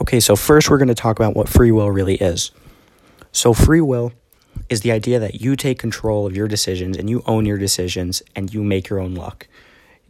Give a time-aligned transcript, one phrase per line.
[0.00, 2.50] Okay, so first we're going to talk about what free will really is.
[3.30, 4.12] So, free will
[4.68, 8.22] is the idea that you take control of your decisions and you own your decisions
[8.34, 9.46] and you make your own luck.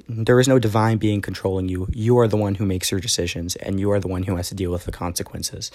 [0.08, 1.88] There is no divine being controlling you.
[1.92, 4.48] You are the one who makes your decisions and you are the one who has
[4.48, 5.70] to deal with the consequences.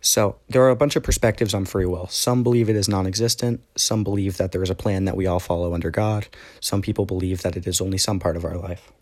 [0.00, 2.06] So, there are a bunch of perspectives on free will.
[2.08, 3.60] Some believe it is non existent.
[3.76, 6.28] Some believe that there is a plan that we all follow under God.
[6.60, 8.92] Some people believe that it is only some part of our life.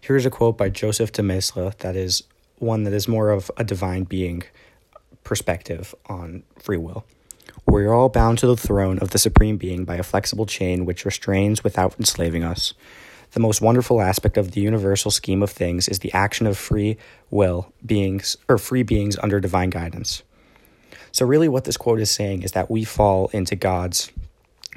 [0.00, 2.22] Here's a quote by Joseph de Maistre that is
[2.60, 4.42] one that is more of a divine being
[5.24, 7.04] perspective on free will.
[7.66, 10.84] We are all bound to the throne of the Supreme Being by a flexible chain
[10.84, 12.74] which restrains without enslaving us.
[13.32, 16.96] The most wonderful aspect of the universal scheme of things is the action of free
[17.30, 20.24] will beings or free beings under divine guidance.
[21.12, 24.10] So really what this quote is saying is that we fall into God's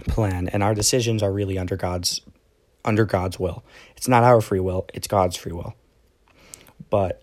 [0.08, 2.22] plan and our decisions are really under God's
[2.86, 3.64] under God's will.
[3.96, 5.74] It's not our free will, it's God's free will.
[6.92, 7.23] But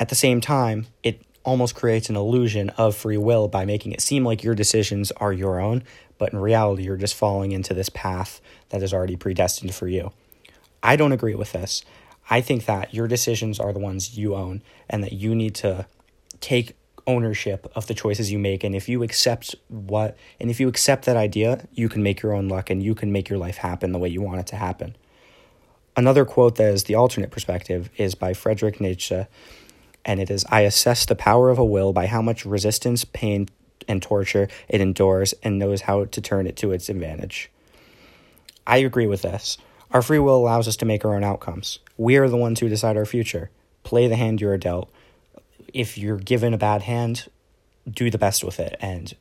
[0.00, 4.00] at the same time, it almost creates an illusion of free will by making it
[4.00, 5.84] seem like your decisions are your own,
[6.16, 10.10] but in reality, you're just falling into this path that is already predestined for you.
[10.82, 11.84] I don't agree with this.
[12.30, 15.86] I think that your decisions are the ones you own and that you need to
[16.40, 16.76] take
[17.06, 21.04] ownership of the choices you make and if you accept what and if you accept
[21.06, 23.92] that idea, you can make your own luck and you can make your life happen
[23.92, 24.96] the way you want it to happen.
[25.96, 29.26] Another quote that is the alternate perspective is by Friedrich Nietzsche
[30.04, 33.48] and it is I assess the power of a will by how much resistance, pain,
[33.88, 37.50] and torture it endures and knows how to turn it to its advantage.
[38.66, 39.58] I agree with this.
[39.90, 41.80] Our free will allows us to make our own outcomes.
[41.96, 43.50] We are the ones who decide our future.
[43.82, 44.90] Play the hand you are dealt.
[45.74, 47.28] If you're given a bad hand,
[47.90, 49.14] do the best with it and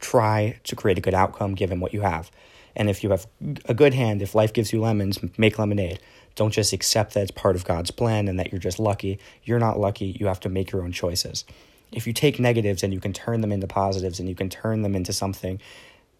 [0.00, 2.30] try to create a good outcome given what you have.
[2.76, 3.26] And if you have
[3.64, 5.98] a good hand, if life gives you lemons, make lemonade.
[6.34, 9.18] Don't just accept that it's part of God's plan and that you're just lucky.
[9.42, 10.16] You're not lucky.
[10.20, 11.44] You have to make your own choices.
[11.90, 14.82] If you take negatives and you can turn them into positives and you can turn
[14.82, 15.58] them into something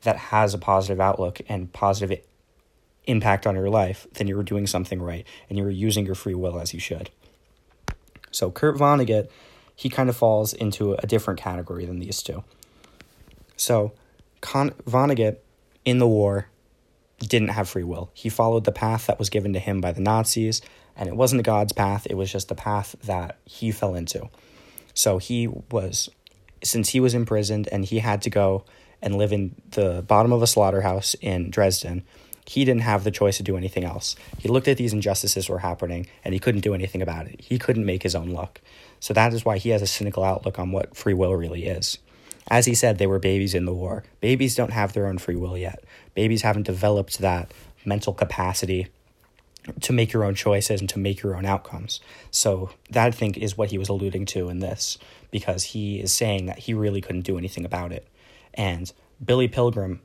[0.03, 2.21] that has a positive outlook and positive
[3.05, 6.59] impact on your life, then you're doing something right and you're using your free will
[6.59, 7.11] as you should.
[8.31, 9.29] So Kurt Vonnegut,
[9.75, 12.43] he kind of falls into a different category than these two.
[13.57, 13.93] So
[14.41, 15.39] Con- Vonnegut
[15.87, 16.49] in the war
[17.19, 18.11] didn't have free will.
[18.13, 20.61] He followed the path that was given to him by the Nazis,
[20.95, 24.29] and it wasn't God's path, it was just the path that he fell into.
[24.93, 26.11] So he was,
[26.63, 28.65] since he was imprisoned and he had to go
[29.01, 32.03] and live in the bottom of a slaughterhouse in Dresden,
[32.47, 34.17] he didn't have the choice to do anything else.
[34.39, 37.41] He looked at these injustices were happening and he couldn't do anything about it.
[37.41, 38.61] He couldn't make his own luck.
[39.01, 41.99] So that is why he has a cynical outlook on what free will really is.
[42.49, 44.05] As he said, they were babies in the war.
[44.21, 45.83] Babies don't have their own free will yet.
[46.15, 47.53] Babies haven't developed that
[47.85, 48.89] mental capacity
[49.81, 52.01] to make your own choices and to make your own outcomes.
[52.31, 54.97] So that I think is what he was alluding to in this,
[55.31, 58.07] because he is saying that he really couldn't do anything about it.
[58.55, 58.93] And
[59.25, 60.01] Billy Pilgrim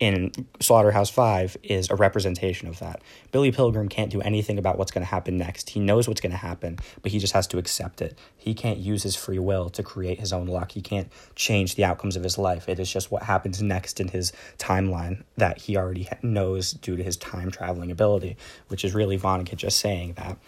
[0.00, 3.02] in Slaughterhouse 5 is a representation of that.
[3.32, 5.70] Billy Pilgrim can't do anything about what's going to happen next.
[5.70, 8.18] He knows what's going to happen, but he just has to accept it.
[8.38, 10.72] He can't use his free will to create his own luck.
[10.72, 12.66] He can't change the outcomes of his life.
[12.66, 17.02] It is just what happens next in his timeline that he already knows due to
[17.02, 20.38] his time traveling ability, which is really Vonnegut just saying that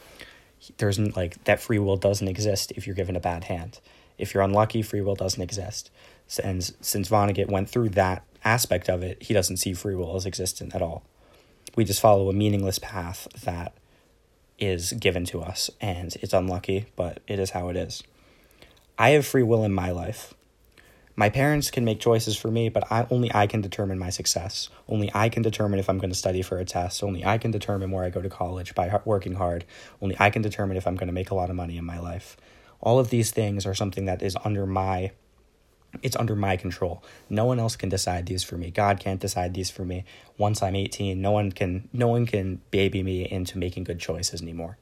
[0.79, 3.81] there's like that free will doesn't exist if you're given a bad hand.
[4.17, 5.91] If you're unlucky, free will doesn't exist.
[6.43, 10.27] And since Vonnegut went through that aspect of it, he doesn't see free will as
[10.27, 11.03] existent at all.
[11.77, 13.75] We just follow a meaningless path that
[14.59, 18.03] is given to us, and it's unlucky, but it is how it is.
[18.99, 20.35] I have free will in my life.
[21.15, 24.71] My parents can make choices for me, but I, only I can determine my success.
[24.89, 27.03] Only I can determine if I'm going to study for a test.
[27.03, 29.65] Only I can determine where I go to college by working hard.
[30.01, 31.99] Only I can determine if I'm going to make a lot of money in my
[31.99, 32.37] life.
[32.81, 35.13] All of these things are something that is under my
[36.03, 37.03] it's under my control.
[37.29, 38.71] No one else can decide these for me.
[38.71, 40.05] God can't decide these for me.
[40.39, 44.41] Once I'm 18, no one can no one can baby me into making good choices
[44.41, 44.79] anymore.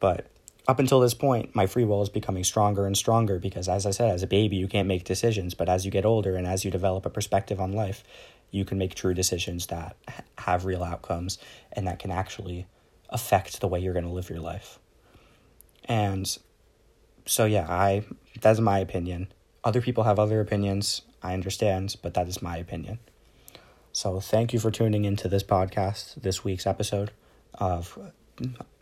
[0.00, 0.26] But
[0.66, 3.90] up until this point, my free will is becoming stronger and stronger because as I
[3.90, 6.64] said, as a baby you can't make decisions, but as you get older and as
[6.64, 8.02] you develop a perspective on life,
[8.50, 9.96] you can make true decisions that
[10.38, 11.38] have real outcomes
[11.72, 12.66] and that can actually
[13.10, 14.78] affect the way you're going to live your life.
[15.84, 16.36] And
[17.26, 18.04] so yeah, I
[18.40, 19.28] that's my opinion.
[19.64, 21.02] Other people have other opinions.
[21.22, 22.98] I understand, but that is my opinion.
[23.92, 27.10] So thank you for tuning into this podcast, this week's episode
[27.54, 27.98] of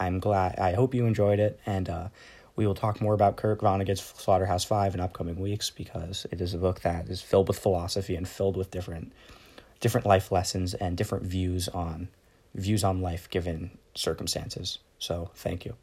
[0.01, 2.09] I'm glad I hope you enjoyed it and uh,
[2.57, 6.55] we will talk more about Kurt Vonnegut's Slaughterhouse 5 in upcoming weeks because it is
[6.55, 9.13] a book that is filled with philosophy and filled with different
[9.81, 12.09] different life lessons and different views on
[12.55, 14.79] views on life given circumstances.
[14.99, 15.75] So, thank you.